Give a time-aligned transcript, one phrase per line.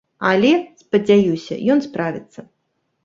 [0.29, 2.39] Але, спадзяюся, ён справіцца.